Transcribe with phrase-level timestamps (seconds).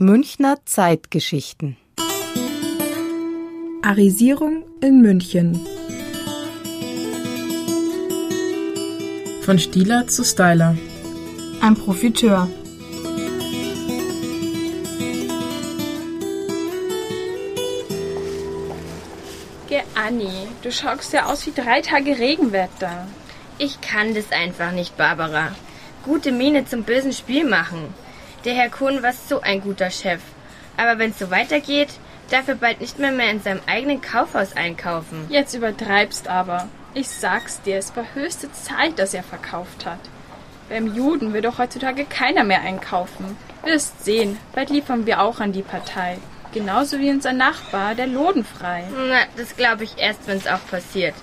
[0.00, 1.76] Münchner Zeitgeschichten.
[3.82, 5.58] Arisierung in München.
[9.42, 10.78] Von Stieler zu Styler.
[11.60, 12.48] Ein Profiteur.
[19.68, 20.30] Geh, Anni,
[20.62, 23.08] du schaust ja aus wie drei Tage Regenwetter.
[23.58, 25.56] Ich kann das einfach nicht, Barbara.
[26.04, 27.92] Gute Miene zum bösen Spiel machen.
[28.44, 30.20] Der Herr Kuhn war so ein guter Chef.
[30.76, 31.88] Aber wenn es so weitergeht,
[32.30, 35.26] darf er bald nicht mehr, mehr in seinem eigenen Kaufhaus einkaufen.
[35.28, 36.68] Jetzt übertreibst aber.
[36.94, 39.98] Ich sag's dir, es war höchste Zeit, dass er verkauft hat.
[40.68, 43.36] Beim Juden will doch heutzutage keiner mehr einkaufen.
[43.64, 46.18] Wirst sehen, bald liefern wir auch an die Partei.
[46.52, 48.84] Genauso wie unser Nachbar, der Lodenfrei.
[48.90, 51.14] Na, das glaube ich erst, wenn es auch passiert.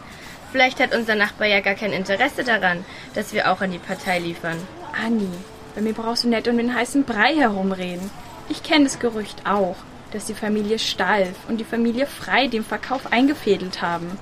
[0.52, 4.20] Vielleicht hat unser Nachbar ja gar kein Interesse daran, dass wir auch an die Partei
[4.20, 4.58] liefern.
[4.94, 5.30] Anni,
[5.76, 8.10] bei mir brauchst du nicht um den heißen Brei herumreden.
[8.50, 9.76] Ich kenne das Gerücht auch,
[10.12, 14.18] dass die Familie Stalf und die Familie Frei den Verkauf eingefädelt haben.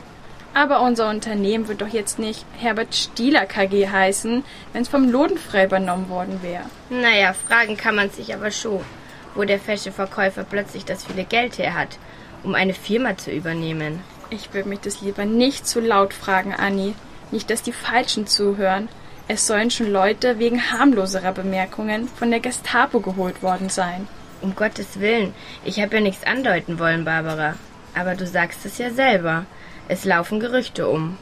[0.55, 5.65] Aber unser Unternehmen wird doch jetzt nicht Herbert Stieler KG heißen, wenn es vom Lodenfrei
[5.65, 6.63] übernommen worden wäre.
[6.89, 8.81] Naja, fragen kann man sich aber schon,
[9.35, 11.97] wo der fesche Verkäufer plötzlich das viele Geld her hat,
[12.43, 14.01] um eine Firma zu übernehmen.
[14.29, 16.93] Ich würde mich das lieber nicht zu laut fragen, Anni.
[17.31, 18.89] Nicht, dass die Falschen zuhören.
[19.27, 24.07] Es sollen schon Leute wegen harmloserer Bemerkungen von der Gestapo geholt worden sein.
[24.41, 27.55] Um Gottes Willen, ich habe ja nichts andeuten wollen, Barbara.
[27.95, 29.45] Aber du sagst es ja selber.
[29.87, 31.17] Es laufen Gerüchte um.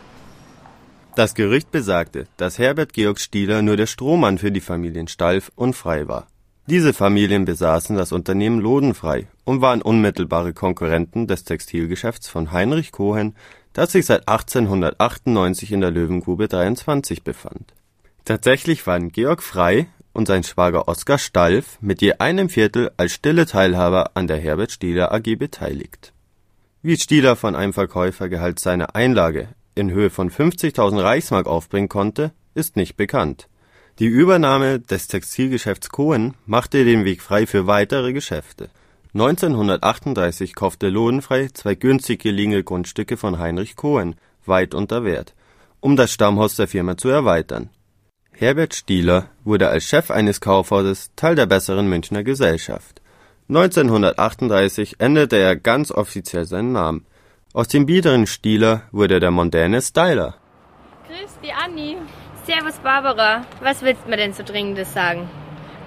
[1.16, 5.76] Das Gerücht besagte, dass Herbert Georg Stieler nur der Strohmann für die Familien Stalf und
[5.76, 6.28] Frei war.
[6.66, 13.36] Diese Familien besaßen das Unternehmen Lodenfrei und waren unmittelbare Konkurrenten des Textilgeschäfts von Heinrich Cohen,
[13.74, 17.74] das sich seit 1898 in der Löwengrube 23 befand.
[18.26, 23.46] Tatsächlich waren Georg Frei und sein Schwager Oskar Stalf mit je einem Viertel als stille
[23.46, 26.14] Teilhaber an der Herbert Stieler AG beteiligt.
[26.84, 32.76] Wie Stieler von einem Verkäufergehalt seine Einlage in Höhe von 50.000 Reichsmark aufbringen konnte, ist
[32.76, 33.48] nicht bekannt.
[34.00, 38.70] Die Übernahme des Textilgeschäfts Cohen machte den Weg frei für weitere Geschäfte.
[39.14, 44.16] 1938 kaufte Lodenfrei zwei günstig gelegene Grundstücke von Heinrich Cohen,
[44.46, 45.36] weit unter Wert,
[45.82, 47.70] um das Stammhaus der Firma zu erweitern.
[48.42, 53.00] Herbert Stieler wurde als Chef eines Kaufhauses Teil der Besseren Münchner Gesellschaft.
[53.50, 57.06] 1938 änderte er ganz offiziell seinen Namen.
[57.54, 60.38] Aus dem biederen Stieler wurde der mondäne Styler.
[61.08, 61.98] Grüß die Anni.
[62.48, 63.46] Servus, Barbara.
[63.62, 65.30] Was willst du mir denn so Dringendes sagen?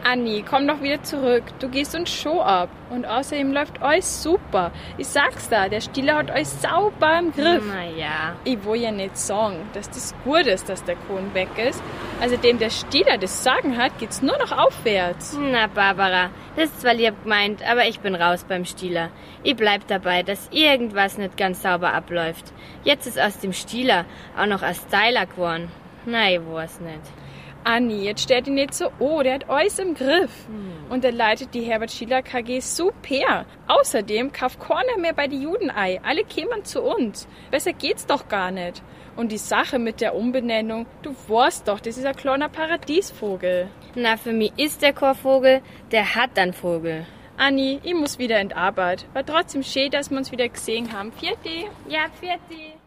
[0.05, 1.43] Anni, komm doch wieder zurück.
[1.61, 2.69] Du gehst uns Show ab.
[2.91, 4.71] Und außerdem läuft euch super.
[4.99, 7.65] Ich sag's da, der Stieler hat euch sauber im Griff.
[7.67, 8.37] Naja.
[8.45, 11.83] Ich will ja nicht sagen, dass das gut ist, dass der Kohn weg ist.
[12.21, 15.39] Also dem der Stieler das Sagen hat, geht's nur noch aufwärts.
[15.41, 19.09] Na, Barbara, das ist zwar lieb gemeint, aber ich bin raus beim Stieler.
[19.43, 22.53] Ich bleib dabei, dass irgendwas nicht ganz sauber abläuft.
[22.85, 24.05] Jetzt ist aus dem Stieler
[24.39, 25.71] auch noch ein Styler geworden.
[26.05, 27.24] Na, ich weiß nicht.
[27.65, 30.47] Anni, jetzt stellt ihn nicht so, oh, der hat euch im Griff.
[30.91, 33.47] Und er leitet die Herbert Schieler KG super.
[33.67, 36.01] Außerdem kauft keiner mehr bei die Juden ei.
[36.05, 37.27] Alle kämen zu uns.
[37.51, 38.83] Besser geht's doch gar nicht.
[39.17, 43.69] Und die Sache mit der Umbenennung, du weißt doch, das ist ein kleiner Paradiesvogel.
[43.95, 47.07] Na, für mich ist der Chorvogel, der hat dann Vogel.
[47.37, 49.07] Anni, ich muss wieder in die Arbeit.
[49.13, 51.13] War trotzdem schön, dass wir uns wieder gesehen haben.
[51.13, 51.49] Vierte.
[51.89, 52.84] Ja, vierte.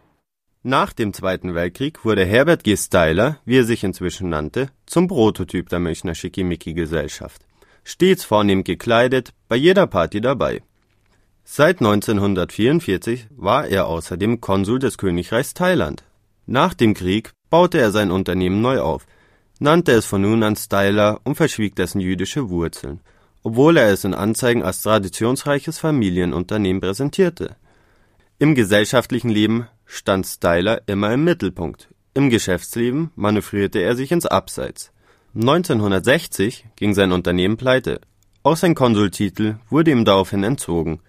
[0.70, 2.76] Nach dem Zweiten Weltkrieg wurde Herbert G.
[2.76, 7.42] Styler, wie er sich inzwischen nannte, zum Prototyp der Münchner Schickimicki-Gesellschaft.
[7.86, 10.62] Stets vornehm gekleidet, bei jeder Party dabei.
[11.46, 16.04] Seit 1944 war er außerdem Konsul des Königreichs Thailand.
[16.48, 19.08] Nach dem Krieg baute er sein Unternehmen neu auf,
[19.60, 23.00] nannte es von nun an Styler und verschwieg dessen jüdische Wurzeln,
[23.42, 27.56] obwohl er es in Anzeigen als traditionsreiches Familienunternehmen präsentierte.
[28.38, 34.92] Im gesellschaftlichen Leben stand Styler immer im Mittelpunkt, im Geschäftsleben manövrierte er sich ins Abseits.
[35.34, 38.02] 1960 ging sein Unternehmen pleite,
[38.44, 41.00] auch sein Konsultitel wurde ihm daraufhin entzogen.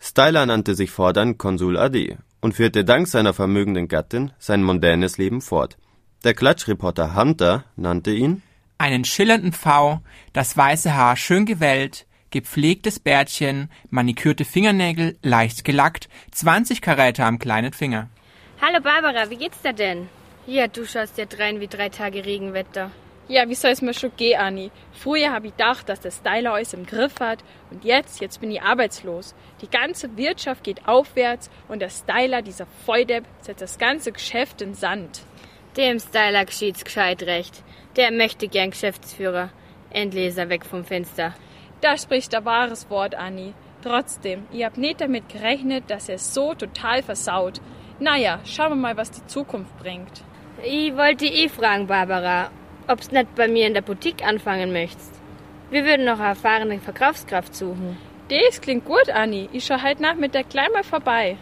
[0.00, 5.40] Styler nannte sich fortan Konsul AD und führte dank seiner vermögenden Gattin sein mondänes Leben
[5.40, 5.78] fort.
[6.24, 8.42] Der Klatschreporter Hunter nannte ihn
[8.78, 10.00] einen schillernden V,
[10.32, 17.72] das weiße Haar schön gewellt, gepflegtes Bärtchen, manikürte Fingernägel, leicht gelackt, 20 Karäte am kleinen
[17.72, 18.10] Finger.
[18.62, 20.08] Hallo Barbara, wie geht's dir denn?
[20.46, 22.92] Ja, du schaust ja drein wie drei Tage Regenwetter.
[23.26, 24.70] Ja, wie soll es mir schon gehen, Anni?
[24.92, 27.40] Früher habe ich gedacht, dass der Styler euch im Griff hat.
[27.70, 29.34] Und jetzt, jetzt bin ich arbeitslos.
[29.60, 34.74] Die ganze Wirtschaft geht aufwärts und der Styler, dieser Volldepp, setzt das ganze Geschäft in
[34.74, 35.22] Sand.
[35.76, 37.64] Dem Styler geschieht's gescheit recht.
[37.96, 39.50] Der möchte gern Geschäftsführer.
[39.90, 41.34] Endleser weg vom Fenster.
[41.80, 43.52] Da spricht ein wahres Wort, Anni.
[43.82, 47.60] Trotzdem, ihr habt nicht damit gerechnet, dass er so total versaut.
[48.00, 50.22] Naja, schauen wir mal, was die Zukunft bringt.
[50.62, 52.50] Ich wollte eh fragen, Barbara,
[52.88, 55.12] ob's nicht bei mir in der Boutique anfangen möchtest.
[55.70, 57.96] Wir würden noch eine erfahrene Verkaufskraft suchen.
[58.28, 59.48] Das klingt gut, Anni.
[59.52, 61.36] Ich schau halt Nachmittag gleich mal vorbei.